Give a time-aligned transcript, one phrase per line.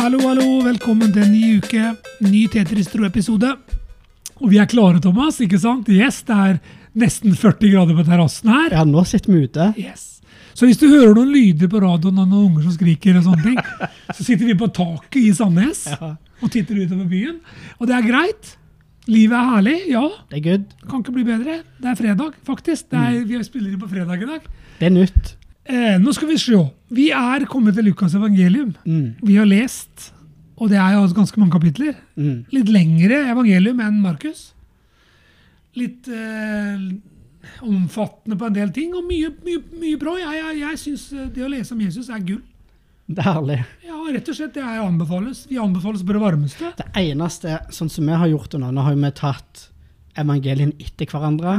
[0.00, 1.90] Hallo, hallo, velkommen til en ny uke.
[2.24, 3.50] Ny Tetris-tro-episode.
[4.40, 5.40] Og vi er klare, Thomas.
[5.44, 5.88] ikke sant?
[5.92, 6.60] Yes, det er
[6.98, 8.72] nesten 40 grader på terrassen her.
[8.78, 9.66] Ja, nå sitter vi ute.
[9.80, 10.06] Yes.
[10.56, 13.44] Så hvis du hører noen lyder på radioen av noen unger som skriker, og sånne
[13.44, 13.60] ting,
[14.16, 16.14] så sitter vi på taket i Sandnes Ja.
[16.40, 17.36] og titter utover byen.
[17.78, 18.54] Og det er greit.
[19.10, 20.06] Livet er herlig, ja.
[20.30, 20.72] Det er good.
[20.88, 21.60] Kan ikke bli bedre.
[21.80, 22.88] Det er fredag, faktisk.
[22.92, 24.48] Det er, vi spiller inn på fredag i dag.
[24.80, 25.34] Det er nytt.
[25.70, 26.58] Eh, nå skal vi se.
[26.90, 28.72] Vi er kommet til Lukas evangelium.
[28.82, 29.20] Mm.
[29.22, 30.10] Vi har lest,
[30.58, 31.94] og det er jo ganske mange kapitler.
[32.18, 32.44] Mm.
[32.50, 34.50] Litt lengre evangelium enn Markus.
[35.78, 36.88] Litt eh,
[37.62, 40.16] omfattende på en del ting, og mye, mye, mye bra.
[40.18, 41.06] Jeg, jeg, jeg syns
[41.36, 42.42] det å lese om Jesus er gull.
[43.10, 43.58] Det er herlig.
[43.82, 45.42] Ja, rett og slett, det er anbefales.
[45.50, 46.68] Vi anbefales på det varmeste.
[46.78, 49.64] Det eneste, sånn som vi har gjort det nå, nå har vi tatt
[50.18, 51.56] evangelien etter hverandre.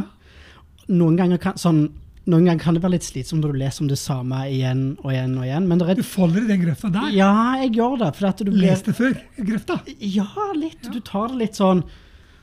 [0.92, 1.86] Noen ganger kan, sånn,
[2.30, 5.10] noen ganger kan det være litt slitsomt når du leser om det samme igjen og
[5.10, 5.66] igjen og igjen.
[5.68, 7.10] Men det Du er, faller i den grøfta der.
[7.16, 7.32] ja,
[7.64, 8.12] jeg gjør det.
[8.20, 9.16] For du Les det før.
[9.38, 9.80] Grøfta.
[10.00, 10.86] Ja, litt.
[10.94, 11.84] Du tar det litt sånn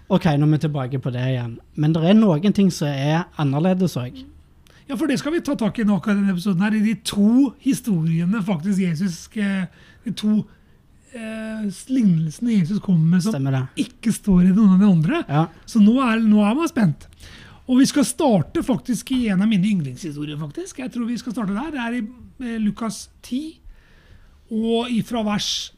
[0.09, 1.59] OK, nå er vi tilbake på det igjen.
[1.77, 4.25] Men det er noen ting som er annerledes òg.
[4.89, 6.75] Ja, for det skal vi ta tak i nå i denne episoden her.
[6.75, 9.67] I de to historiene faktisk Jesus eh,
[10.07, 10.39] De to
[11.13, 15.21] eh, lignelsene Jesus kommer med som ikke står i noen av de andre.
[15.29, 15.45] Ja.
[15.69, 17.05] Så nå er, nå er man spent.
[17.69, 20.39] Og vi skal starte faktisk i en av mine yndlingshistorier.
[20.41, 20.79] faktisk.
[20.79, 21.71] Jeg tror vi skal starte der.
[21.71, 22.05] Det er i
[22.55, 23.61] eh, Lukas 10,
[24.51, 25.75] og ifra vers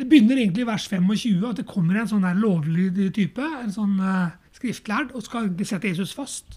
[0.00, 3.72] Det begynner egentlig i vers 25, at det kommer en sånn der lovlydig type, en
[3.72, 6.56] sånn eh, skriftlærd, og skal sette Jesus fast.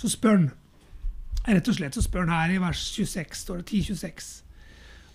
[0.00, 0.46] Så spør han.
[1.44, 4.30] Rett og slett så spør han her i vers 26, står det 10-26.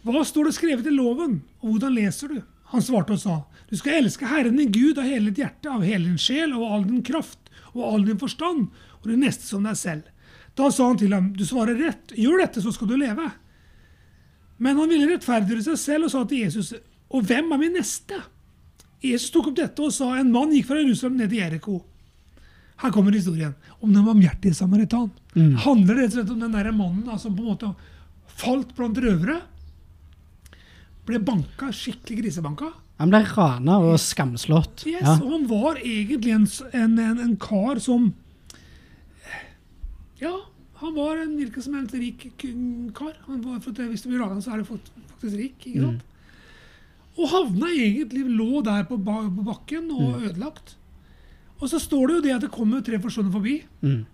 [0.05, 2.37] Hva står det skrevet i loven, og hvordan leser du?
[2.69, 5.81] Han svarte og sa, du skal elske Herren din Gud av hele ditt hjerte, av
[5.81, 7.40] hele din sjel, og av all din kraft,
[7.75, 8.67] og all din forstand,
[9.01, 10.09] og det neste som deg selv.
[10.57, 13.29] Da sa han til ham, du svarer rett, gjør dette, så skal du leve.
[14.61, 16.73] Men han ville rettferdiggjøre seg selv og sa til Jesus,
[17.11, 18.19] og hvem er min neste?
[19.01, 21.79] Jesus tok opp dette og sa, en mann gikk fra Jerusalem ned til Jeriko.
[22.81, 25.09] Her kommer historien om den barmhjertige samaritan.
[25.65, 27.71] Handler det rett og slett om den der mannen da, som på en måte
[28.41, 29.39] falt blant røvere?
[31.05, 32.71] Ble banka, skikkelig grisebanka?
[33.01, 34.85] Han ble rana og skamslått.
[34.85, 35.17] Yes, Ja.
[35.17, 36.47] Og han var egentlig en,
[36.77, 38.11] en, en, en kar som
[40.21, 40.35] Ja,
[40.81, 42.27] han var en hvilken som helst rik
[42.97, 43.15] kar.
[43.27, 45.65] Han var, for at hvis du blir rana, så er du faktisk rik.
[45.65, 46.05] ikke sant?
[47.17, 50.75] Og havna egentlig lå der på, ba, på bakken og ødelagt.
[51.61, 53.59] Og så står det jo det at det kommer tre personer forbi.
[53.81, 54.05] Mm.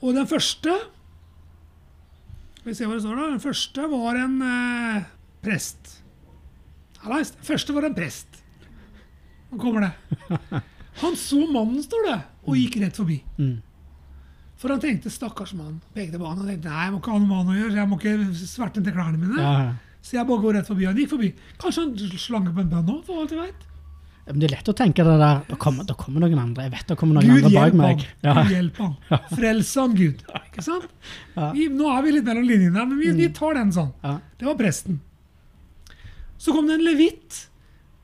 [0.00, 0.74] Og den første
[2.60, 3.28] Skal vi se hva det står da.
[3.30, 5.04] Den første var en eh,
[5.44, 5.99] prest.
[7.04, 7.32] Hallais.
[7.32, 8.40] Den første var en prest.
[9.50, 10.62] Nå kommer det.
[11.00, 12.16] Han så mannen, står det,
[12.46, 13.20] og gikk rett forbi.
[13.38, 13.58] Mm.
[14.60, 15.80] For han tenkte 'stakkars mann'.
[15.94, 17.78] Pekte på han og tenkte 'nei, jeg må ikke ha noe med han å gjøre',
[17.80, 19.40] jeg må ikke sverte til klærne mine'.
[19.40, 19.72] Ja.
[20.02, 20.84] Så jeg bare går rett forbi.
[20.84, 21.34] Han gikk forbi.
[21.60, 23.66] Kanskje han slanger på en bønn òg, for alt jeg veit.
[24.30, 26.68] Men det er lett å tenke det der Da kommer, da kommer noen andre.
[26.68, 28.06] Jeg vet det kommer noen Gud andre bak meg.
[28.22, 28.34] Ja.
[28.36, 28.94] Gud hjelp han.
[29.32, 30.22] Frels han, Gud.
[30.52, 30.86] Ikke sant?
[31.34, 31.50] Ja.
[31.56, 33.90] Vi, nå er vi litt mellom linjene, men vi, vi tar den sånn.
[34.04, 34.18] Ja.
[34.38, 35.00] Det var presten.
[36.40, 37.46] Så kom det en levitt.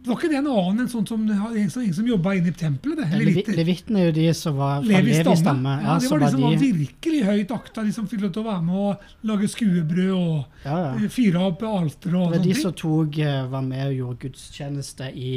[0.07, 2.53] Det var ikke det en annen enn sånn som, en som, en som jobba inne
[2.53, 3.01] i tempelet?
[3.01, 3.57] det, Levittene.
[3.59, 5.41] Levitten er jo de som var fra Levi stamme.
[5.41, 5.73] stamme.
[5.83, 8.45] Ja, det var de som var de, virkelig høyt akta, de som fikk lov til
[8.45, 10.93] å være med og lage skuebrød og ja, ja.
[10.93, 14.21] eh, fyre opp alter og Det var de som tok, eh, var med og gjorde
[14.29, 15.33] gudstjeneste i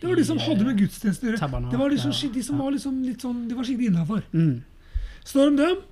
[0.00, 1.52] Det var de som hadde med gudstjeneste å gjøre.
[1.74, 2.34] Det var liksom, ja.
[2.38, 4.24] de som var liksom litt sånn, de var skikkelig innafor.
[4.32, 4.54] Mm.
[5.26, 5.82] Står om dem.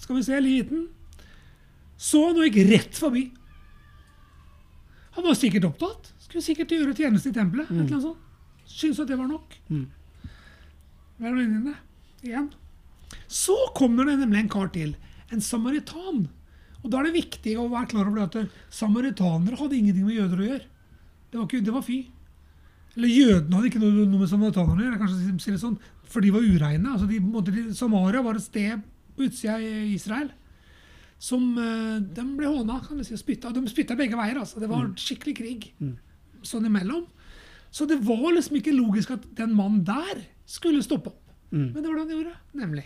[0.00, 0.86] Skal vi se, liten.
[2.00, 3.26] Så nå gikk rett forbi.
[5.16, 6.12] Han var sikkert opptatt.
[6.26, 7.70] Skulle sikkert gjøre tjeneste i tempelet.
[7.70, 8.22] et eller annet sånt.
[8.66, 9.54] Syntes at det var nok.
[9.70, 9.86] Mm.
[11.22, 11.76] Mellom det?
[12.26, 12.50] Igjen.
[13.26, 14.96] Så kommer det nemlig en kar til.
[15.32, 16.26] En samaritan.
[16.82, 18.36] Og da er det viktig å være klar over at
[18.70, 20.66] samaritanere hadde ingenting med jøder å gjøre.
[21.30, 22.00] Det var, ikke, det var fy.
[22.96, 25.00] Eller jødene hadde ikke noe, noe med samaritanerne å gjøre.
[25.00, 26.92] kanskje si det sånn, For de var ureine.
[26.92, 28.84] Altså de, Samaria var et sted
[29.16, 30.30] på utsida i Israel
[31.18, 33.14] som eh, De ble håna, kan du si.
[33.16, 33.52] og Spytta.
[33.54, 34.38] De spytta begge veier.
[34.40, 34.60] altså.
[34.60, 35.68] Det var skikkelig krig
[36.46, 37.06] sånn imellom.
[37.70, 41.22] Så det var liksom ikke logisk at den mannen der skulle stoppe opp.
[41.50, 41.72] Mm.
[41.72, 42.34] Men det var det han gjorde.
[42.60, 42.84] Nemlig.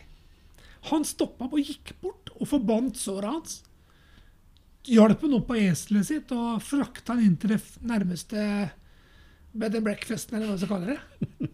[0.90, 3.58] Han stoppa opp og gikk bort og forbandt såret hans.
[4.88, 8.40] Hjalp han opp på eselet sitt og frakta han inn til det nærmeste
[9.52, 11.50] bed and breakfasten, eller hva de skal kalle det.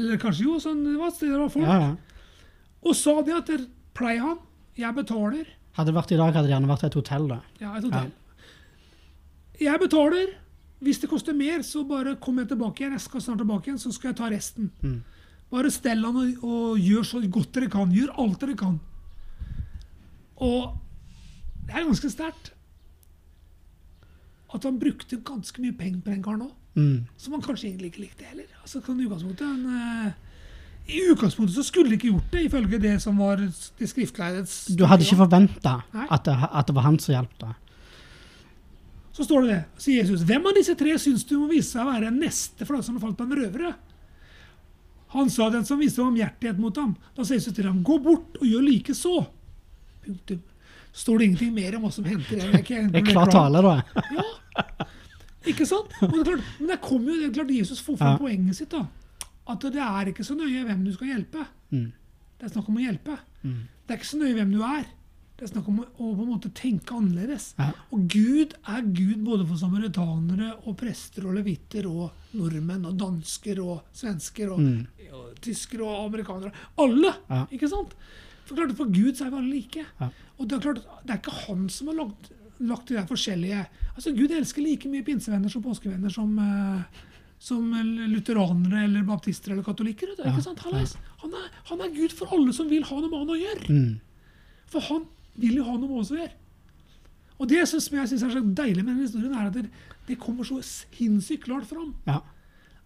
[0.00, 1.68] Eller kanskje jo, sånn, det var et sted det var folk.
[1.68, 2.46] Ja, ja.
[2.82, 3.50] Og sa det at
[3.94, 4.38] pleier han,
[4.80, 7.40] jeg betaler, Hadde det vært i dag, hadde det gjerne vært et hotell, da.
[7.62, 8.10] ja, et hotell.
[9.62, 10.38] Jeg betaler.
[10.82, 12.96] Hvis det koster mer, så bare kom jeg tilbake igjen.
[12.96, 14.72] Jeg skal snart tilbake igjen, så skal jeg ta resten.
[14.82, 14.96] Mm.
[15.52, 17.92] Bare stell han og, og gjør så godt dere kan.
[17.94, 18.80] Gjør alt dere kan.
[20.42, 20.72] Og
[21.68, 22.52] det er ganske sterkt.
[24.52, 26.50] at han brukte ganske mye penger på den karen òg.
[26.74, 27.06] Mm.
[27.16, 28.50] Som han kanskje egentlig ikke likte heller.
[28.60, 30.12] Altså, kan i, utgangspunktet, eh,
[30.88, 34.82] I utgangspunktet så skulle de ikke gjort det, ifølge det som var det skriftleidets Du
[34.90, 35.76] hadde ikke forventa
[36.10, 37.54] at, at det var han som hjalp deg.
[39.12, 40.22] Så står det det, sier Jesus.
[40.26, 42.96] Hvem av disse tre syns du må vise seg å være neste for den som
[42.98, 43.74] har falt en røvere?
[45.12, 46.94] Han sa den som viste barmhjertighet mot ham.
[47.14, 49.18] Da sier Jesus til ham, gå bort og gjør like så.
[50.06, 50.40] Punktum.
[50.96, 52.36] Står det ingenting mer om hva som hendte?
[52.40, 52.42] Det
[52.72, 53.74] er, Det er klar tale, da.
[54.16, 54.88] Ja.
[55.52, 55.92] Ikke sant?
[56.06, 58.18] Og det er klart, men det kommer jo det er klart Jesus får fram Ja.
[58.20, 58.70] poenget sitt.
[58.72, 58.84] da.
[59.48, 61.46] At det er ikke så nøye hvem du skal hjelpe.
[61.74, 61.92] Mm.
[62.38, 63.16] Det er snakk om å hjelpe.
[63.42, 63.62] Mm.
[63.86, 64.84] Det er ikke så nøye hvem du er.
[65.38, 67.48] Det er snakk om å, å på en måte tenke annerledes.
[67.58, 67.70] Ja.
[67.90, 73.58] Og Gud er Gud både for samaritanere og prester og levitter og nordmenn og dansker
[73.64, 74.84] og svensker og, Mm.
[75.12, 76.52] og tyskere og amerikanere.
[76.78, 77.10] Alle!
[77.30, 77.40] Ja.
[77.50, 77.96] ikke sant?
[78.46, 79.86] For klart, for Gud så er vi alle like.
[79.98, 80.10] Ja.
[80.38, 82.30] Og det er klart, det er ikke han som har lagt,
[82.62, 87.02] lagt de der forskjellige Altså, Gud elsker like mye pinsevenner som påskevenner som, eh,
[87.42, 87.72] som
[88.12, 90.12] lutheranere eller baptister eller katolikker.
[90.18, 90.30] Ja?
[90.30, 90.92] Han, er,
[91.24, 93.66] han, er, han er Gud for alle som vil ha noe med han å gjøre.
[93.72, 94.52] Mm.
[94.70, 95.08] For han
[95.42, 96.36] vil jo ha noe med oss å gjøre.
[97.42, 99.64] Og det som jeg syns er så deilig med denne historien, er at det,
[100.06, 101.90] det kommer så sinnssykt klart fram.
[102.06, 102.20] Ja.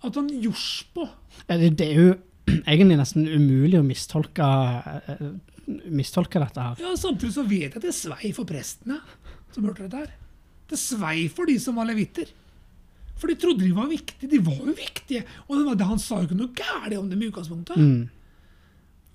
[0.04, 1.06] At han Jorspo
[1.48, 2.08] Ja, Det, det er jo
[2.70, 4.48] egentlig nesten umulig å mistolke,
[5.12, 5.22] eh,
[5.92, 6.80] mistolke dette her.
[6.80, 9.02] ja, Samtidig så vet jeg at det svei for prestene
[9.52, 10.16] som hørte dette her.
[10.70, 12.32] Det svei for de som var levitter.
[13.16, 14.28] For de trodde de var viktige.
[14.30, 15.22] De var jo viktige.
[15.46, 17.80] Og det var det, han sa jo ikke noe galt om dem i utgangspunktet.
[17.80, 18.08] Mm.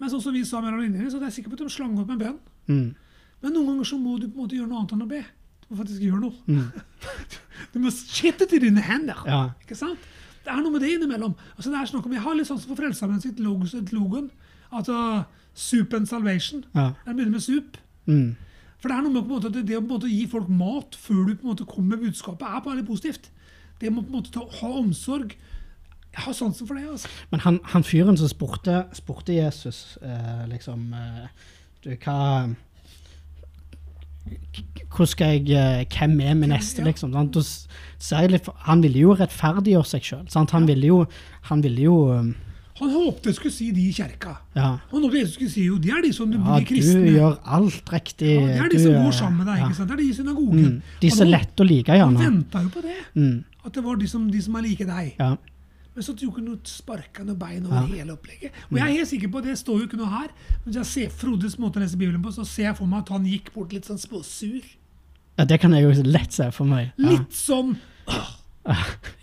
[0.02, 1.94] Men sånn som vi sa mellom linjene, så er jeg sikker på at de slang
[2.02, 2.40] opp med bønn.
[2.72, 2.88] Mm.
[3.44, 5.22] Men noen ganger så må du på en måte gjøre noe annet enn å be.
[5.62, 6.36] Du må faktisk gjøre noe.
[6.50, 6.66] Mm.
[7.72, 9.20] Du må skjette til dine hender.
[9.30, 9.42] Ja.
[9.62, 10.02] Ikke sant?
[10.42, 11.36] Det er noe med det innimellom.
[11.54, 13.94] Altså, det er snakk om, Jeg har litt sånn som for Frelsesarmeen sitt logo, sitt
[13.94, 14.32] logoen.
[14.74, 14.96] Altså
[15.54, 16.64] Soup and Salvation.
[16.74, 16.92] Ja.
[17.06, 17.78] Jeg begynner med soup.
[18.10, 18.34] Mm.
[18.82, 20.10] For det er noe med på en måte, at det, det å på en måte
[20.10, 23.30] gi folk mat før du på en måte kommer med budskapet, er bare litt positivt.
[23.82, 25.36] Det med på en ha omsorg.
[26.12, 26.88] Jeg har sansen for det.
[26.92, 27.08] altså.
[27.32, 31.30] Men han, han fyren som spurte, spurte Jesus eh, liksom eh,
[31.84, 32.50] Du, hva
[34.92, 37.14] hvordan skal jeg eh, Hvem er min neste, liksom?
[37.16, 40.26] Han ville jo rettferdiggjøre seg sjøl.
[40.52, 41.04] Han ville jo,
[41.50, 42.34] han ville jo um,
[42.82, 44.36] Han håpte jeg skulle si de i kjerka.
[44.56, 44.74] Ja.
[44.92, 47.14] Han håpte Jesus skulle si jo, de er de som ja, blir du kristne.
[47.16, 48.36] gjør alt riktig.
[48.36, 49.64] ja, det er de som eh, går sammen med deg.
[49.64, 49.72] ja.
[49.86, 50.66] Det er de i synagogen.
[50.66, 51.00] Mm.
[51.02, 52.26] De som er Han- lette å like, Han gjerne.
[52.28, 52.98] venta jo på det.
[53.16, 53.44] Mm.
[53.66, 55.16] At det var de som, de som er like deg.
[55.20, 55.36] Ja.
[55.94, 57.96] Men så tok han noe sparka noe bein over Ja.
[57.98, 58.52] hele opplegget.
[58.72, 60.30] Og jeg er helt sikker på, det står jo ikke noe her,
[60.66, 63.10] men jeg ser Frodes måte å lese Bibelen på, så ser jeg for meg at
[63.10, 64.64] han gikk bort litt sånn småsur.
[65.38, 66.92] ja, det kan jeg jo lett se for meg.
[66.98, 67.10] Ja.
[67.10, 67.78] Litt sånn
[68.08, 68.38] åh,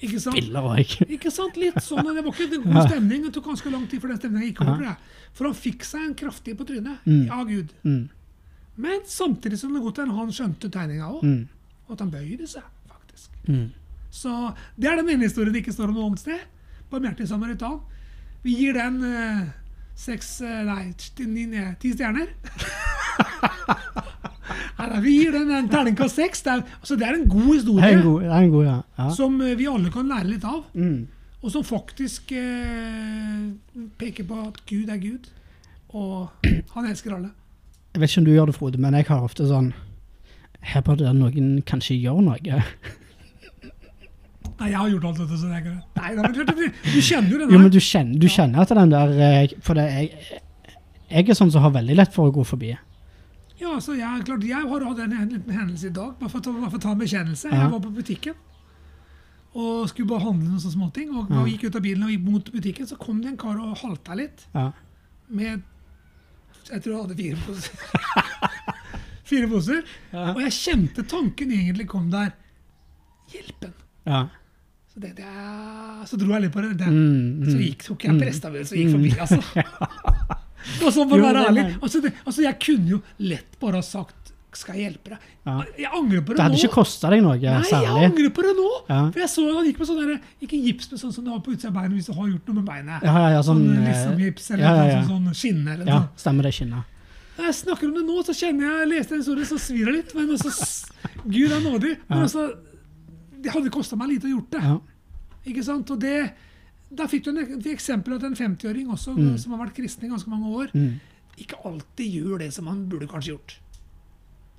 [0.02, 0.36] Ikke sant?
[0.36, 1.56] Ikke sant?
[1.56, 3.22] Litt sånn, Det var ikke en god stemning.
[3.22, 4.78] Det tok ganske lang tid før den stemninga gikk over.
[4.82, 4.96] Det.
[5.32, 7.30] For han fikk seg en kraftig på trynet Mm.
[7.30, 7.72] av Gud.
[7.84, 8.08] Mm.
[8.76, 11.48] Men samtidig som det godt hende han skjønte tegninga òg, Mm.
[11.90, 13.28] at han bøyde seg, faktisk.
[13.48, 13.70] Mm.
[14.10, 16.44] Så det er den ene historien det ikke står om noe annet sted.
[16.90, 17.80] Barmhjertig samaritan.
[18.44, 19.42] Vi gir den eh,
[19.98, 22.30] seks eh, Nei, ti, stjerner.
[24.78, 26.42] Nei, vi gir den en terningkast seks.
[26.46, 28.76] Det altså, det er en god historie er en god, er en god ja.
[28.98, 29.08] ja.
[29.14, 30.62] som eh, vi alle kan lære litt av.
[30.74, 31.08] Mm.
[31.38, 33.42] Og som faktisk eh,
[33.98, 35.28] peker på at Gud er Gud,
[35.94, 37.34] og han elsker alle.
[37.94, 39.72] Jeg vet ikke om du gjør det, Frode, men jeg har ofte sånn
[40.62, 42.62] Her burde noen kanskje gjøre noe.
[44.58, 45.84] Nei, jeg har gjort alt dette, så det er greit.
[46.00, 46.64] Nei, da, men du, du,
[46.96, 49.84] du kjenner jo den Jo, men du kjenner, du kjenner at den der For det,
[49.94, 50.40] jeg,
[51.12, 52.72] jeg er sånn som har veldig lett for å gå forbi.
[53.58, 56.42] Ja, så jeg, klart, jeg har hatt en, en liten hendelse i dag, bare for
[56.46, 57.50] bare for å ta en bekjennelse.
[57.54, 58.36] Jeg var på butikken
[59.58, 61.08] og skulle bare handle noen sånne småting.
[61.16, 63.56] Og, og gikk ut av bilen og gikk mot butikken, så kom det en kar
[63.58, 64.68] og halta litt Ja.
[65.28, 65.62] med
[66.68, 67.72] Jeg tror jeg hadde fire poser.
[69.30, 69.80] fire poser.
[70.12, 70.26] Ja.
[70.34, 72.34] Og jeg kjente tanken egentlig kom der.
[73.32, 73.72] Hjelpen.
[74.06, 74.26] ja.
[74.98, 76.72] Så det, det, så dro jeg litt på det.
[76.80, 76.86] det.
[76.90, 77.60] Mm, Så mm.
[77.62, 79.38] gikk, tok jeg en presteavgjørelse og gikk forbi, altså.
[80.82, 83.84] Og så for å være ærlig, altså, det, altså Jeg kunne jo lett bare ha
[83.86, 85.28] sagt 'skal jeg hjelpe deg'?
[85.46, 85.54] Ja.
[85.78, 86.62] Jeg angrer på det, Det hadde nå.
[86.64, 88.66] ikke kosta deg noe Nei, jeg angrer på det nå!
[88.88, 89.00] Ja.
[89.14, 91.40] For jeg så han gikk med sånn der, ikke gips, men sånn som du har
[91.46, 93.06] på utsida av beinet hvis du har gjort noe med beinet.
[93.06, 95.02] Ja, ja, ja, sånn, sånn liksom-gips eller ja, ja, ja.
[95.06, 95.74] sånn, sånn skinne.
[95.76, 96.08] eller Ja, noe.
[96.18, 96.82] stemmer det skinnet.
[97.38, 99.84] Når jeg snakker om det nå, så kjenner jeg jeg leste en historie, så svir
[99.86, 100.14] det litt.
[100.18, 100.50] Men altså,
[101.22, 101.92] Gud er nådig.
[102.08, 102.24] Men Ja.
[102.26, 102.48] altså,
[103.38, 104.62] det hadde kosta meg lite å gjort det.
[104.64, 104.78] Ja.
[105.48, 105.90] Ikke sant?
[105.94, 106.32] Og det,
[106.94, 109.38] da fikk du en, et eksempel at en 50-åring også, Mm.
[109.38, 111.00] som har vært kristen i ganske mange år, Mm.
[111.38, 113.58] ikke alltid gjør det som han burde kanskje gjort.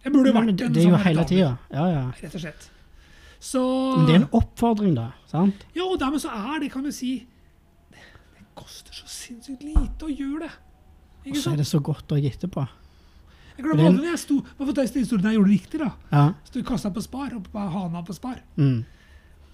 [0.04, 1.58] Jeg burde vært en sånn det er jo sånn hele tida.
[1.72, 2.04] Ja, ja.
[2.22, 2.70] Rett og slett.
[3.40, 3.62] Så
[3.98, 5.12] Men det er en oppfordring, da.
[5.28, 5.56] sant?
[5.76, 7.26] Ja, og dermed så er det, kan du si
[7.92, 7.98] Det,
[8.36, 10.52] det koster så sinnssykt lite å gjøre det.
[11.22, 12.68] Og Ikke så er det så godt å gitte etterpå.
[13.58, 15.92] Jeg glemmer aldri når jeg sto for den historien jeg gjorde det riktig, da.
[16.12, 16.34] Ja.
[16.46, 18.40] Sto kassa på Spar, oppe på Hana på Spar.
[18.58, 18.86] Mm.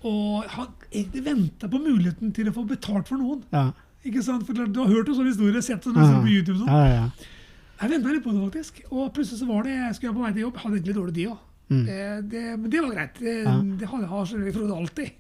[0.05, 3.41] Og har egentlig venta på muligheten til å få betalt for noen.
[3.53, 3.71] Ja.
[4.05, 4.45] Ikke sant?
[4.45, 6.59] For Du har hørt jo sånne historier, sett det sånn på YouTube.
[6.61, 6.69] Sånn.
[6.69, 7.31] Ja, ja.
[7.81, 8.83] Jeg venta litt på det, faktisk.
[8.91, 10.59] Og plutselig så var det Jeg skulle på vei til jobb.
[10.61, 11.39] Hadde egentlig dårlig tid òg.
[11.65, 11.85] Mm.
[11.87, 13.17] Det, det, men det var greit.
[13.19, 13.55] Det, Ja.
[13.81, 14.25] det har har
[14.59, 15.11] Frode alltid.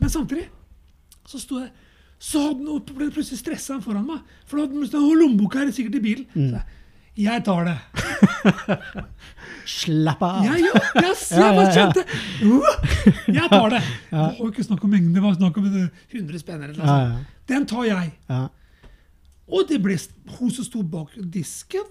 [0.00, 0.48] Men samtidig
[1.28, 1.70] så sto jeg
[2.20, 4.20] Så hadde han, ble plutselig stressa foran meg.
[4.46, 6.26] For da hadde han lommeboka her sikkert i bilen.
[6.34, 6.50] Mm.
[6.50, 6.64] Så jeg,
[7.24, 7.78] jeg tar det.
[9.70, 10.44] Slapp av!
[10.44, 12.04] Ja, ja, jeg, jeg Ja, bare kjente
[12.42, 12.70] uh,
[13.30, 13.82] Jeg tar det.
[14.10, 17.12] Det var ikke snakk om mengde, det var snakk om eh, 100 spenn eller.
[17.50, 18.10] Den tar jeg.
[19.50, 19.96] Og det ble
[20.38, 21.86] hun som sto bak disken.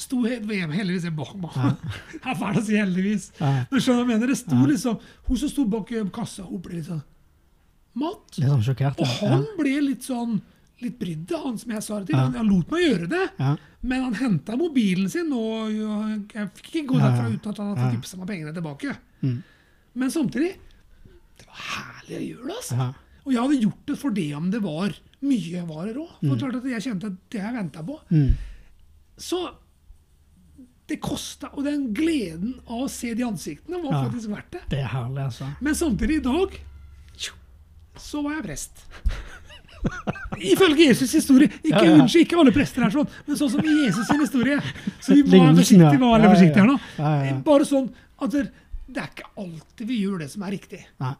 [0.00, 1.56] Sto heldigvis bak meg.
[2.16, 3.30] Jeg er fæl å si heldigvis.
[3.40, 4.32] Men skjønner jeg mener?
[4.32, 7.02] Det sto liksom, Hun som sto bak eh, kassa, hun ble litt sånn
[8.00, 8.38] matt.
[8.38, 9.00] Litt sånn sjokkert.
[9.02, 10.38] Og han ble litt sånn
[10.84, 12.16] litt brydd, han som jeg sa det til.
[12.18, 12.24] Ja.
[12.26, 13.22] Han, han lot meg gjøre det.
[13.38, 13.52] Ja.
[13.82, 17.80] Men han henta mobilen sin, og jeg fikk ikke gå derfra uten at han hadde
[17.86, 18.96] hadde tipsa meg pengene tilbake.
[19.22, 19.38] Mm.
[20.02, 20.52] Men samtidig
[21.38, 22.76] Det var herlig å gjøre det, altså.
[22.78, 22.90] Ja.
[23.22, 26.14] Og jeg hadde gjort det for det om det var mye varer òg.
[26.22, 27.98] For klart at jeg kjente at det jeg venta på.
[28.10, 28.32] Mm.
[29.22, 29.38] Så
[30.90, 31.52] det kosta.
[31.54, 34.02] Og den gleden av å se de ansiktene var Ja.
[34.08, 34.62] faktisk verdt det.
[34.74, 35.46] Det er herlig, altså.
[35.60, 36.58] Men samtidig, i dag
[38.00, 38.84] så var jeg prest.
[40.52, 41.48] Ifølge Jesus' historie.
[41.62, 41.96] Ikke, Ja, ja.
[41.98, 44.58] Unnskyld, ikke alle prester er sånn, men sånn som i Jesus' sin historie.
[45.00, 47.42] Så vi må være forsiktige med være forsiktige her nå.
[47.46, 47.90] Bare sånn
[48.22, 48.42] at det,
[48.88, 50.82] det er ikke alltid vi gjør det som er riktig.
[51.02, 51.14] Nei.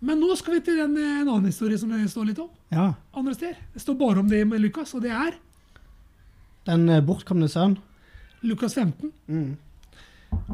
[0.00, 2.50] Men nå skal vi til en, en annen historie som det står litt om.
[2.70, 2.92] Ja.
[3.18, 3.58] andre steder.
[3.74, 5.34] Det står bare om det med Lukas, og det er
[6.68, 7.78] Den eh, bortkomne sønn.
[8.46, 9.10] Lukas 15.
[9.26, 9.56] Mm.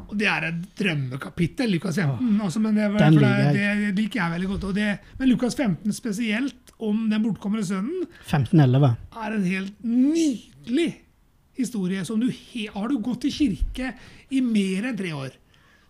[0.04, 2.40] Og det er et drømmekapittel, Lukas 15.
[2.44, 4.66] Altså, men det, Den det, det, liker jeg veldig godt.
[4.76, 8.92] Det, men Lukas 15 spesielt, om den bortkomne sønnen, 1511.
[9.24, 10.90] er en helt nydelig
[11.58, 12.04] historie.
[12.04, 12.28] Som du
[12.74, 13.94] har du gått i kirke
[14.34, 15.34] i mer enn tre år,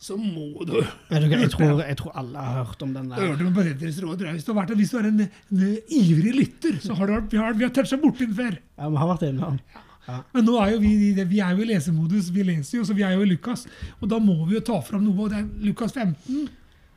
[0.04, 3.22] så må du hva, jeg tror, jeg tror alle har hørt om den der.
[3.30, 4.36] hørte med Petters råd, jeg.
[4.36, 5.64] Hvis du har, vært, hvis du er en, en
[6.00, 8.58] ivrig lytter, så har du vi har, vi har toucha borti den før.
[8.76, 9.60] Ja, vi har vært innom.
[10.06, 10.90] Men nå er jo vi,
[11.25, 13.66] vi er jo i lesemodus, vi leser jo, så vi er jo i Lukas.
[14.00, 16.49] Og da må vi jo ta fram noe, og den Lukas 15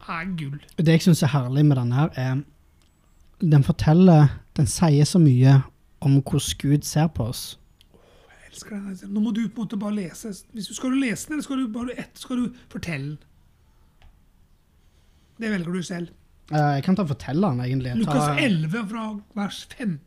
[0.07, 0.57] er gull.
[0.77, 2.43] Det jeg syns er herlig med denne, her, er
[3.41, 5.59] Den forteller Den sier så mye
[6.01, 7.59] om hvordan Gud ser på oss.
[7.93, 9.13] Jeg elsker den.
[9.13, 10.31] Nå må du på en måte bare lese.
[10.53, 13.17] Hvis du Skal du lese den, eller skal du bare ett, skal du fortelle den?
[15.37, 16.07] Det velger du selv.
[16.51, 17.95] Eh, Jeg kan ta fortelle den, egentlig.
[17.99, 19.03] Lukas 11 fra
[19.35, 19.99] vers, 5,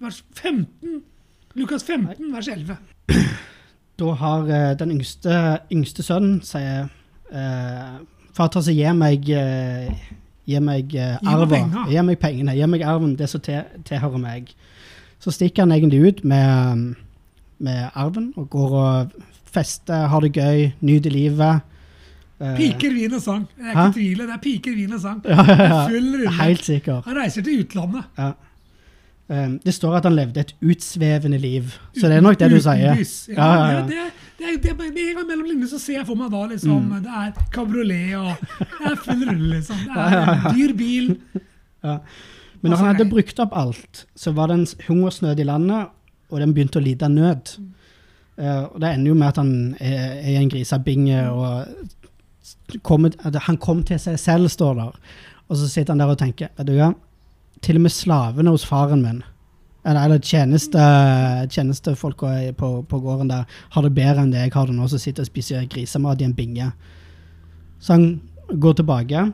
[0.00, 1.02] vers 15.
[1.54, 2.76] Lukas 15, vers 11.
[4.00, 5.34] Da har eh, den yngste,
[5.74, 6.86] yngste sønnen sier
[7.36, 7.98] eh,
[8.32, 9.90] Far tar seg gi meg eh,
[10.48, 11.50] Gi meg eh, Gi meg arven.
[11.52, 11.90] penger.
[11.92, 12.54] Gi meg pengene.
[12.56, 14.54] Gi meg arven, det som til, tilhører meg.
[15.20, 16.86] Så stikker han egentlig ut med,
[17.60, 19.12] med arven og går og
[19.52, 21.60] fester, har det gøy, nyter livet.
[22.40, 23.44] Eh, Piker, vin og sang.
[23.52, 23.84] Det er Hæ?
[23.90, 24.22] ikke tvil.
[24.24, 25.20] Det er piker, vin og sang.
[25.28, 25.82] Ja, ja, ja.
[25.90, 26.36] full runde.
[26.40, 27.02] Helt sikker.
[27.04, 28.08] Han reiser til utlandet.
[28.16, 28.30] Ja.
[29.30, 31.70] Eh, det står at han levde et utsvevende liv.
[31.94, 32.98] Så det er nok det du sier.
[32.98, 33.86] Lys, Ja, Ja, ja, ja.
[33.86, 34.00] Det,
[34.38, 37.02] det, det, det, en gang mellom linjene så ser jeg for meg da liksom Mm.
[37.04, 39.76] Det er kabriolet og det er full rulle, liksom.
[39.76, 40.34] Det er ja, ja.
[40.34, 41.10] en dyr bil.
[41.84, 41.98] Ja.
[42.60, 45.86] Men når han hadde brukt opp alt, så var det en hungersnød i landet,
[46.30, 47.52] og den begynte å lide av nød.
[48.40, 53.08] Uh, og det ender jo med at han er, er i en grisebinge, og kom,
[53.46, 54.98] han kom til seg selv, står der.
[55.48, 56.92] Og så sitter han der og tenker, vet du hva,
[57.64, 59.20] til og med slavene hos faren min,
[59.84, 60.80] eller, eller tjeneste,
[61.52, 65.00] tjenestefolka på, på gården der, har det bedre enn det jeg har det nå, som
[65.00, 66.70] sitter og spiser grisemat i en binge.
[67.80, 68.06] Så han
[68.50, 69.24] går tilbake,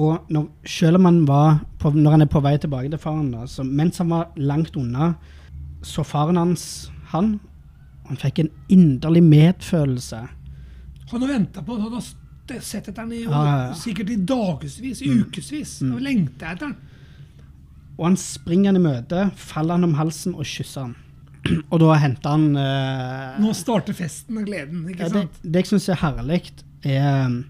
[0.00, 3.32] og når, selv om han var på, når han er på vei tilbake til faren,
[3.34, 5.14] da, så mens han var langt unna,
[5.82, 7.38] så faren hans han,
[8.06, 10.20] han fikk en inderlig medfølelse.
[11.10, 12.04] Han har venta på Han har
[12.60, 13.74] sett etter den i Ja, ja, ja.
[13.78, 15.80] sikkert i dagevis, i ukevis.
[15.82, 15.92] Mm.
[15.94, 16.76] Og lengta etter den.
[18.00, 20.96] Og han springer han i møte, faller han om halsen og kysser han.
[21.70, 25.38] Og da henter han eh, Nå starter festen og gleden, ikke ja, det, sant?
[25.44, 26.42] det jeg syns er herlig,
[26.84, 27.40] er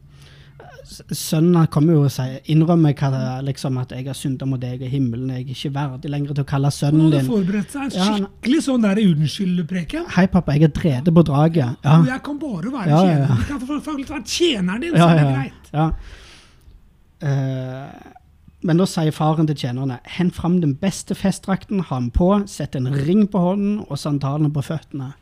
[1.14, 4.80] Sønnen han kommer jo og sier, innrømmer hva liksom, at 'jeg har synda mot deg
[4.82, 7.28] og himmelen', 'jeg er ikke verdig lenger til å kalle Han sønnen din'.
[7.30, 10.06] forberedt seg Ja, han- skikkelig sånn der unnskyldpreken.
[10.10, 11.76] 'Hei, pappa, jeg er drede på draget'.
[11.84, 11.98] Ja.
[12.00, 13.46] Og jeg kan bare være Ja, ja, tjener.
[13.50, 13.58] ja.
[13.58, 15.70] Få- faktisk være tjeneren din, Ja, så er det ja, greit.
[15.72, 15.90] ja.
[17.22, 18.19] Eh,
[18.66, 22.76] men da sier faren til tjenerne hent fram den beste festdrakten, ha den på, sett
[22.76, 25.14] en ring på hånden og sandalene på føttene.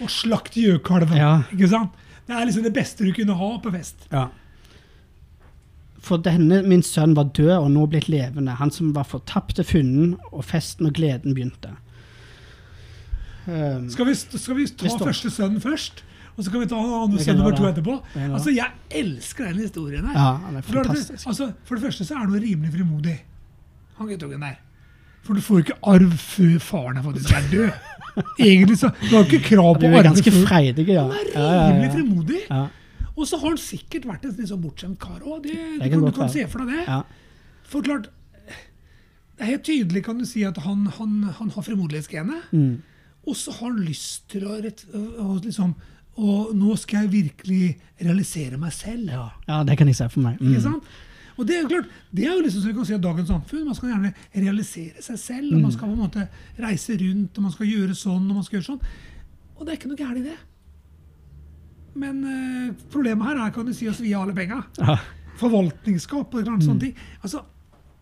[0.00, 1.16] Og slakt gjøkalven.
[1.20, 1.34] Ja.
[1.52, 1.96] Ikke sant?
[2.26, 4.08] Det er liksom det beste du kunne ha på fest.
[6.06, 9.66] For denne, min sønn, var død og nå blitt levende, han som var fortapt er
[9.66, 11.76] funnet, og festen og gleden begynte.
[13.46, 16.02] Um, Skal vi, skal vi ta Vi første sønnen først?
[16.36, 16.76] Og så kan vi ta
[17.24, 17.94] kan nummer to etterpå?
[18.20, 20.12] Altså, Jeg elsker den historien her.
[20.12, 21.26] ja, han er For, fantastisk.
[21.26, 23.16] altså, for det første så er han rimelig frimodig,
[23.96, 24.58] han guttungen der.
[25.24, 27.70] For du får ikke arv før faren er faktisk er død.
[28.40, 31.02] Egentlig så Du har ikke krav Du på er arv ganske før freidig, ja.
[31.02, 32.42] Han er rimelig frimodig.
[32.50, 32.66] Ja,
[33.16, 35.42] Og så har han sikkert vært en sånn bortskjemt kar òg.
[35.42, 35.48] Du,
[35.80, 36.84] kan kan, du kan se for deg det.
[36.86, 37.00] ja.
[37.66, 38.10] For klart,
[39.36, 42.52] det er helt tydelig kan du si at han, han, han har frimodighetsgenet.
[42.52, 42.76] Mm.
[43.26, 45.74] Og så har han lyst til å, rett, å, å liksom
[46.16, 49.10] Og nå skal jeg virkelig realisere meg selv.
[49.12, 49.26] Ja.
[49.48, 50.38] ja, det kan jeg se for meg.
[50.40, 50.62] Ikke Mm.
[50.62, 50.84] sant?
[51.36, 53.28] Og Det er jo klart, det er jo liksom som vi kan si at dagens
[53.28, 53.64] samfunn.
[53.66, 55.52] Man skal gjerne realisere seg selv.
[55.54, 58.42] og Man skal på en måte reise rundt og man skal gjøre sånn og man
[58.46, 58.80] skal gjøre sånn.
[59.58, 60.38] Og det er ikke noe gærent i det.
[61.96, 64.62] Men eh, problemet her er kan du si oss har alle penga.
[64.80, 64.96] Ja.
[65.36, 66.94] Forvaltningsskap og sånne sånne ting.
[67.22, 67.42] Altså,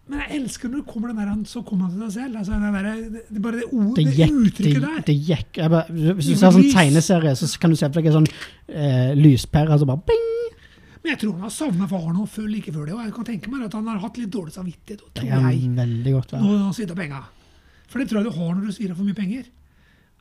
[0.06, 2.36] men jeg elsker når det kommer den der, han- så kommer han til seg selv.
[2.36, 5.00] Altså, den der, det, det, bare det, ord, Det det, gikk, det, uttrykket der.
[5.06, 5.86] det gikk jeg bare,
[6.18, 8.28] Hvis du ser sånn tegneserie, så kan du se for deg en sånn
[8.68, 10.30] eh, lyspære som bare bing!
[11.04, 12.94] Men jeg tror han har savna faren og før, like før det.
[12.96, 15.02] Og jeg kan tenke meg at han har hatt litt dårlig samvittighet.
[15.04, 16.40] Og Det tror jeg, veldig godt ja.
[16.40, 17.24] når han svir penger penga.
[17.92, 19.50] For det tror jeg du har når du svir av for mye penger.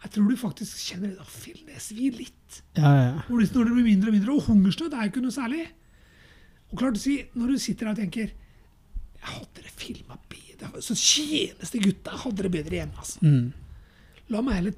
[0.03, 1.27] Jeg tror du faktisk kjenner det.
[1.31, 2.59] Fy, det svir litt.
[2.75, 3.13] Ja, ja.
[3.29, 4.35] Når det det blir mindre og mindre.
[4.35, 5.63] Og hungersnød er jo ikke noe særlig.
[6.71, 8.31] Og klart å si, Når du sitter der og tenker
[9.23, 9.39] jeg har
[9.83, 12.95] filma bedre Så tjeneste gutta hadde det bedre hjemme.
[12.97, 13.19] altså.
[13.21, 13.51] Mm.
[14.33, 14.75] La meg heller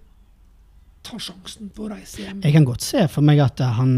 [1.06, 2.40] ta sjansen på å reise hjem.
[2.42, 3.92] Jeg kan godt se for meg at han,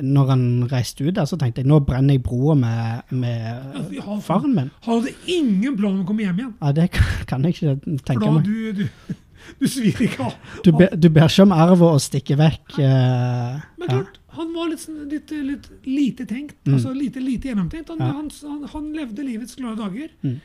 [0.00, 4.06] når han reiste ut der, så tenkte jeg nå brenner jeg broa med, med Ja,
[4.06, 4.70] hadde, faren min.
[4.86, 6.54] Han hadde ingen plan om å komme hjem igjen.
[6.62, 6.86] Ja, det
[7.28, 8.48] kan, jeg ikke For tenke da meg.
[8.48, 9.14] du, du,
[9.60, 10.38] du svir ikke av.
[10.64, 12.78] Du, be, du ber ikke om arv og stikke vekk.
[12.80, 14.00] eh, Men ja.
[14.36, 16.56] Han var litt, sånn- litt, litt lite tenkt.
[16.66, 16.74] Mm.
[16.76, 17.88] altså Lite, lite gjennomtenkt.
[17.88, 18.12] Han, Ja.
[18.12, 20.10] han, han, han levde livets glade dager.
[20.22, 20.40] Mm.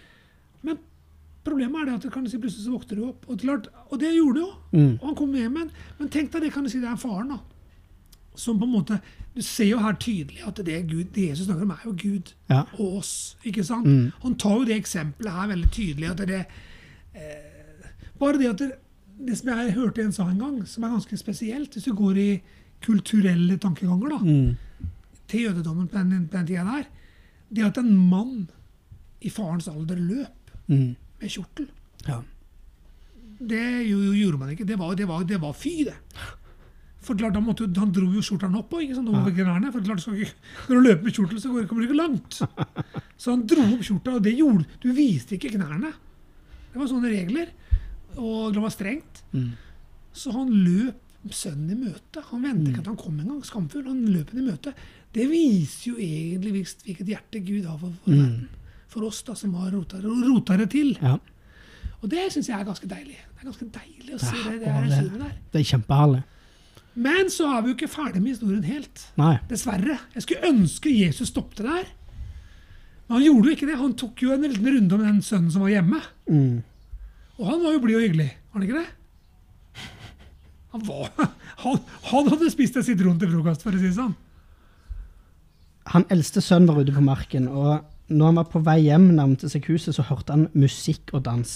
[0.63, 0.77] Men
[1.43, 3.25] problemet er det at du kan si, plutselig så våkner du opp.
[3.29, 4.51] Og, klart, og det gjorde du jo.
[4.74, 4.93] Mm.
[5.00, 5.71] Og han kom hjem igjen.
[6.00, 7.29] Men tenk deg det kan du si, det er faren.
[7.36, 7.39] da.
[8.36, 9.01] Som på en måte,
[9.33, 12.33] Du ser jo her tydelig at det, Gud, det Jesus snakker om, er jo Gud
[12.50, 12.65] Ja.
[12.77, 13.37] og oss.
[13.46, 13.85] ikke sant?
[13.87, 14.11] Mm.
[14.24, 16.09] Han tar jo det eksempelet her veldig tydelig.
[16.11, 16.46] at det,
[17.15, 17.87] eh,
[18.20, 18.72] Bare det at det,
[19.25, 22.18] det som jeg hørte en sa en gang, som er ganske spesielt, hvis du går
[22.18, 22.42] i
[22.81, 24.57] kulturelle tankeganger da, Mm.
[25.27, 26.85] til jødedommen på den, den tida der,
[27.53, 28.48] det at en mann
[29.22, 30.96] i farens alder løp Mm.
[31.22, 31.67] med kjortel,
[32.07, 32.22] Ja.
[33.41, 34.65] det jo, jo, gjorde man ikke.
[34.65, 35.96] Det var, det var, det var fy, det.
[37.01, 39.07] For klart, han, måtte, han dro jo skjorta opp ikke, når
[40.70, 42.41] du løper med kjortel, så går- kommer du ikke langt.
[43.17, 45.91] Så han dro opp skjorta, og det gjorde Du viste ikke knærne.
[46.72, 47.48] Det var sånne regler.
[48.17, 49.24] Og det var strengt.
[49.33, 49.51] Mm.
[50.13, 50.96] Så han løp
[51.29, 52.24] sønnen i møte.
[52.31, 53.44] Han venter ikke at han kom engang.
[53.46, 53.86] Skamfull.
[53.86, 54.74] Han løp henne i møte.
[55.14, 58.48] Det viser jo egentlig hvilket- hjerte Gud har for, for, verden.
[58.88, 60.98] for oss da, som har rota, rota det til.
[61.01, 61.18] ja.
[62.01, 63.14] Og det syns jeg er ganske deilig.
[63.14, 65.34] Det er ganske deilig å se Ja, det, det det- der.
[65.53, 66.24] Det er kjempeherlig.
[66.96, 69.03] Men så er vi jo ikke ferdig med historien helt.
[69.18, 69.38] Nei.
[69.48, 70.00] Dessverre.
[70.16, 71.86] Jeg skulle ønske Jesus stoppet der.
[73.07, 73.77] Men han gjorde jo ikke det.
[73.77, 76.01] Han tok jo en liten runde om den sønnen som var hjemme.
[76.27, 76.64] Mm.
[77.38, 78.29] Og han var jo blid og hyggelig.
[78.51, 78.88] Var han ikke det?
[80.72, 81.10] Han, var,
[81.64, 81.79] han,
[82.12, 84.14] han hadde spist en sitron til frokost, for å si det sånn.
[85.92, 87.81] Han eldste sønnen var ute på marken, og
[88.12, 91.55] når han var på vei hjem nærmte seg huset, så hørte han musikk og dans.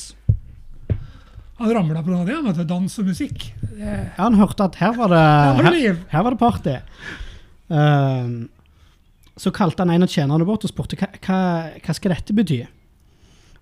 [1.59, 3.45] Han ramla på det, vet du, dans og musikk.
[3.61, 5.21] Det, Ja, han hørte at her var det,
[5.63, 6.75] her, her var det party.
[7.71, 8.47] Uh,
[9.39, 11.39] så kalte han en av tjenerne bort og spurte hva, hva,
[11.83, 12.59] hva skal dette bety.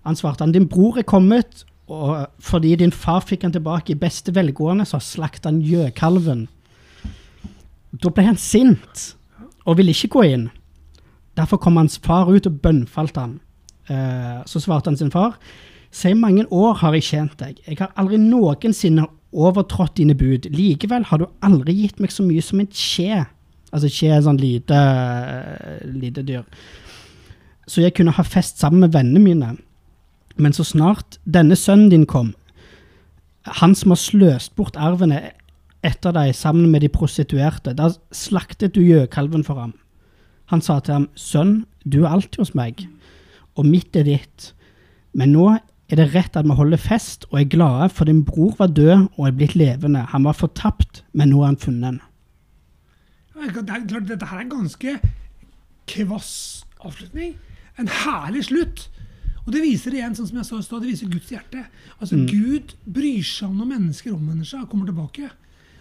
[0.04, 3.98] Han svarte han, din bror er kommet, og fordi din far fikk han tilbake i
[4.00, 6.46] beste velgående, så slakta han gjøkalven.
[8.00, 9.10] Da ble han sint,
[9.64, 10.48] og ville ikke gå inn.
[11.36, 13.38] Derfor kom hans far ut og bønnfalt han.
[13.90, 15.38] Eh, så svarte han sin far,
[15.94, 17.60] Si mange år har jeg tjent deg.
[17.68, 20.48] Jeg har aldri noensinne overtrådt dine bud.
[20.50, 23.20] Likevel har du aldri gitt meg så mye som en skje.
[23.70, 24.80] Altså skje er sånn lite,
[25.86, 26.42] lite dyr.
[27.70, 29.52] Så jeg kunne ha fest sammen med vennene mine.
[30.36, 32.32] Men så snart denne sønnen din kom,
[33.44, 35.20] han som har sløst bort arvene
[35.84, 39.74] etter deg sammen med de prostituerte, da slaktet du gjøkalven for ham.
[40.52, 42.86] Han sa til ham, sønn, du er alltid hos meg,
[43.54, 44.52] og mitt er ditt.
[45.12, 48.56] Men nå er det rett at vi holder fest og er glade, for din bror
[48.58, 50.06] var død og er blitt levende.
[50.12, 52.00] Han var fortapt, men nå er han funnet.
[53.34, 54.98] dette her er en ganske
[55.86, 57.36] kvass avslutning.
[57.78, 58.88] En herlig slutt.
[59.44, 61.64] Og det viser igjen, sånn som jeg sa i stad, det viser Guds hjerte.
[61.98, 65.28] Altså, Gud bryr seg om når mennesker omvender seg og kommer tilbake.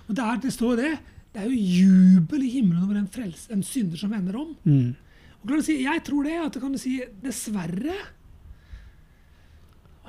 [0.08, 0.92] Og det, er, det står det.
[1.34, 4.52] Det er jo jubel i himmelen over en, frels, en synder som vender om.
[4.68, 4.92] Mm.
[5.40, 7.96] Og kan du si, jeg tror det, at det kan du si, dessverre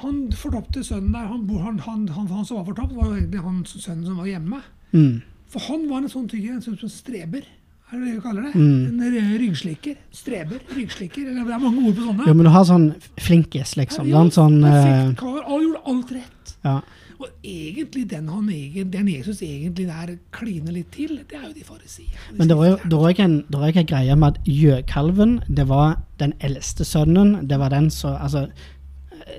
[0.03, 3.43] han fortapte sønnen der, han, han, han, han, han som var fortapt, var jo egentlig
[3.45, 4.61] han sønnen som var hjemme.
[4.91, 5.21] Mm.
[5.53, 7.47] For han var en sånn tygger, en sånn som streber.
[7.95, 8.53] Er det det vi kaller det?
[8.59, 9.01] Mm.
[9.07, 10.03] En ryggslikker.
[10.11, 10.59] Streber.
[10.75, 11.31] Ryggslikker.
[11.31, 12.27] Eller det er mange ord på sånne.
[12.27, 12.91] Jo, men du har sånn
[13.23, 14.09] flinkis, liksom.
[14.11, 15.41] Ja, jo, sånn, perfekt eh, kar.
[15.47, 16.55] Han gjorde alt rett.
[16.67, 16.77] ja.
[17.25, 18.49] Og egentlig den, han,
[18.91, 22.35] den Jesus egentlig der kliner litt til, det er jo de farisierne.
[22.37, 24.51] Men det var jo det var ikke en, det var ikke en greie med at
[24.51, 27.47] gjøkalven, det var den eldste sønnen.
[27.49, 28.49] Det var den som Altså,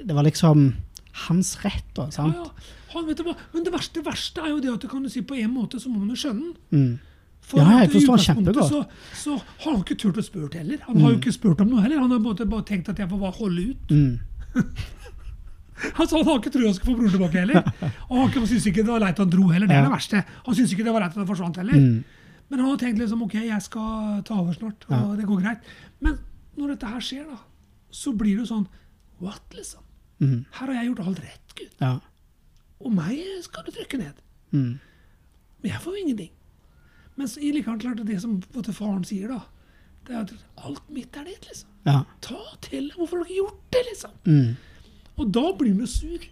[0.07, 0.69] det var liksom
[1.27, 2.07] hans rett, da.
[2.15, 2.39] Sant?
[2.39, 2.71] ja.
[2.95, 3.35] Han, vet du hva?
[3.51, 5.91] Men det verste, verste er jo det at du kan si på en måte så
[5.91, 6.55] må man jo skjønne den.
[6.71, 7.14] Mm.
[7.45, 8.69] For Ja, jeg forstår kjempegodt.
[8.71, 8.79] Så,
[9.21, 10.79] så har han ikke turt å spørre heller.
[10.87, 11.99] Han har jo ikke spurt om noe heller.
[12.01, 13.93] Han har bare, bare tenkt at jeg får bare holde ut.
[13.93, 14.19] Mm.
[15.99, 17.57] Altså, han har ikke trodd han skulle få broren tilbake heller.
[18.07, 19.67] Og han ikke- syntes ikke det var leit han dro heller.
[19.67, 19.87] Det er Ja.
[19.89, 20.21] det verste.
[20.45, 21.73] Han syns ikke det var leit at han forsvant heller.
[21.75, 22.03] Mm.
[22.49, 25.59] Men han har tenkt liksom ok, jeg skal ta over snart, og det går greit.
[25.99, 26.17] Men
[26.57, 27.37] når dette her skjer, da,
[27.91, 28.67] så blir det jo sånn
[29.19, 29.81] What, liksom?
[30.21, 30.45] Mm.
[30.51, 31.71] Her har jeg gjort alt rett, Gud.
[31.81, 31.99] Ja.
[32.79, 34.13] Og meg skal du trykke ned.
[34.53, 34.79] Mm.
[35.61, 36.31] Men jeg får jo ingenting.
[37.15, 38.39] Men så likevel klart det som
[38.75, 39.41] faren sier, da,
[40.05, 40.33] det er at
[40.67, 41.71] alt mitt er ditt, liksom.
[41.87, 41.99] Ja.
[42.25, 42.91] Ta til.
[42.95, 44.15] Hvorfor har du ikke gjort det, liksom?
[44.25, 44.55] Mm.
[45.15, 46.31] Og da blir han jo sur.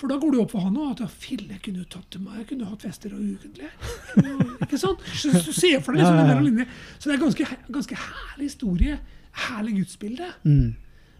[0.00, 2.08] For da går det opp for han òg at ja, fille, jeg kunne jo tatt
[2.12, 3.68] til meg, jeg kunne hatt fester og ukentlig.
[4.66, 5.04] Ikke sant?
[5.14, 6.72] Så, så ser for deg liksom, Ja, ja, den.
[6.98, 7.46] Så det er ganske,
[7.78, 8.98] ganske herlig historie.
[9.46, 10.32] Herlig gudsbilde.
[10.42, 10.74] Mm.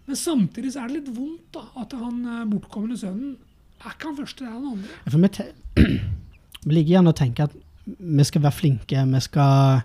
[0.05, 3.37] Men samtidig så er det litt vondt da, at han eh, bortkomne sønnen
[3.85, 4.99] er ikke han første, det er den andre.
[5.07, 5.29] For vi,
[5.85, 9.81] ligger vi liker gjerne å tenke at vi skal være flinke, vi skal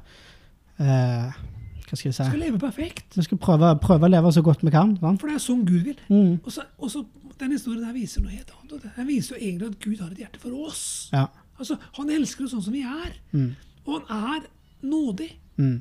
[0.81, 1.39] eh,
[1.87, 2.25] Hva skal jeg si?
[2.25, 3.17] Skal leve perfekt.
[3.17, 4.95] Vi skal prøve, prøve å leve så godt vi kan.
[5.01, 5.21] Sant?
[5.21, 5.99] For det er sånn Gud vil.
[6.09, 6.39] Mm.
[6.45, 7.05] Og så, og så
[7.41, 8.83] Den historien der viser noe helt annet.
[8.99, 10.83] Den viser jo egentlig at Gud har et hjerte for oss.
[11.13, 11.25] Ja.
[11.57, 13.15] Altså, Han elsker oss sånn som vi er.
[13.33, 13.55] Mm.
[13.87, 14.45] Og han er
[14.85, 15.31] nådig.
[15.57, 15.79] Mm.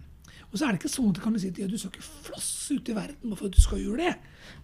[0.52, 2.06] Og så er det ikke sånn at du kan si at ja, du skal ikke
[2.26, 4.14] flosse ut i verden for at du skal gjøre det.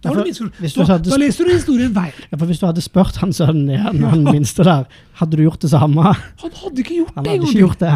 [0.02, 0.30] Da, Ja, for du
[0.66, 2.12] du hadde da leser du historien feil.
[2.32, 4.86] Ja, for Hvis du hadde spurt han sønnen igjen, han minste der,
[5.20, 6.02] hadde du gjort det samme?
[6.42, 7.92] Han hadde ikke gjort Han det hadde ikke gjort det.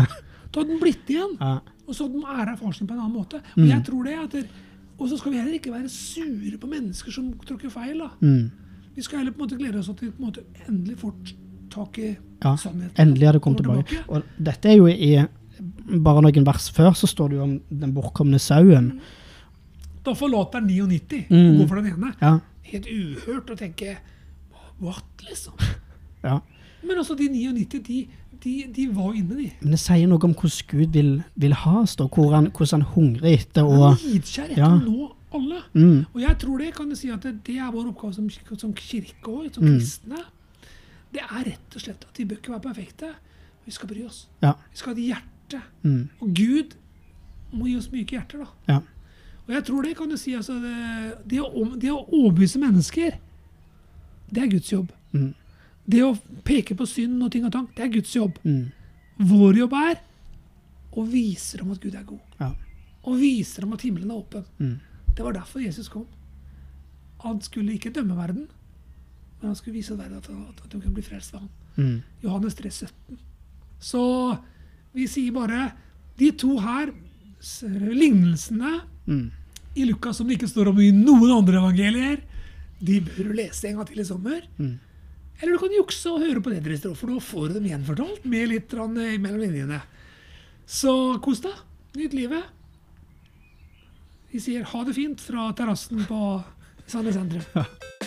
[0.53, 1.35] Da hadde han blitt igjen.
[1.40, 1.59] Ja.
[1.88, 3.37] Og så hadde han æra faren sin på en annen måte.
[3.42, 3.68] Og Mm.
[3.70, 4.46] jeg tror det at
[5.00, 7.98] Og så skal vi heller ikke være sure på mennesker som tråkker feil.
[7.98, 8.11] da.
[8.20, 8.50] Mm.
[8.94, 11.12] Vi skal heller på en måte glede oss til at vi endelig får
[11.70, 12.92] tak i Ja, sannheten.
[12.98, 13.87] Endelig har det kommet tilbake.
[13.88, 14.09] tilbake.
[14.11, 15.26] Og dette er jo i
[16.03, 19.01] bare noen vers før så står det jo om den bortkomne sauen.
[20.05, 21.59] Da forlater han 99 og Mm.
[21.59, 22.14] går for den ene.
[22.23, 22.38] Ja.
[22.62, 23.96] Helt uhørt å tenke
[24.81, 25.53] What, liksom?
[26.25, 26.38] ja.
[26.83, 28.09] Men altså, de 99, de,
[28.42, 29.51] de, de var inne, de.
[29.61, 32.07] Men det sier noe om hvordan Gud vil, vil ha oss, da.
[32.09, 34.70] Hvor han, hvordan han hungrer etter å Nidkjær etter Ja.
[34.79, 35.61] nå alle.
[35.75, 36.07] mm.
[36.14, 38.73] Og jeg tror det kan du si at det, det er vår oppgave som, som
[38.73, 39.77] kirke òg, som Mm.
[39.77, 40.25] kristne.
[41.12, 43.12] Det er rett og slett at vi bør ikke være perfekte.
[43.66, 44.27] Vi skal bry oss.
[44.42, 44.55] Ja.
[44.73, 45.37] Vi skal ha et hjerte.
[45.83, 46.09] Mm.
[46.21, 46.77] Og Gud
[47.51, 48.75] må gi oss myke hjerter, da.
[48.75, 48.81] ja.
[49.51, 50.75] Og jeg tror det kan du si altså, det,
[51.27, 53.17] det, å, det å overbevise mennesker,
[54.31, 54.93] det er Guds jobb.
[55.11, 55.33] Mm.
[55.91, 56.13] Det å
[56.47, 58.39] peke på synd og ting og tang, det er Guds jobb.
[58.47, 58.69] Mm.
[59.27, 59.99] Vår jobb er
[60.95, 62.39] å vise dem at Gud er god.
[62.39, 62.53] Ja.
[63.11, 64.47] Og vise dem at himmelen er åpen.
[64.61, 64.79] Mm.
[65.17, 66.07] Det var derfor Jesus kom.
[67.25, 68.47] Han skulle ikke dømme verden,
[69.41, 71.51] men han skulle vise verden at, at, at de kunne bli frelst ved ham.
[71.75, 71.99] Mm.
[72.23, 73.19] Johannes 3, 17.
[73.81, 74.05] Så
[74.96, 75.70] vi sier bare
[76.20, 76.92] de to her,
[77.70, 79.31] lignelsene Mm.
[79.74, 82.20] i Lukas som det ikke står om i noen andre evangelier,
[82.81, 84.42] de bør du lese en gang til i sommer.
[84.59, 84.79] Mm.
[85.40, 87.66] Eller du kan jukse og høre på det dere står for, da får du dem
[87.70, 89.81] gjenfortalt med litt eh, mellom linjene.
[90.66, 90.92] Så
[91.24, 91.57] kos deg.
[91.96, 92.44] Nyt livet.
[94.31, 96.20] Vi sier ha det fint fra terrassen på
[96.87, 97.42] Sandnes sentrum.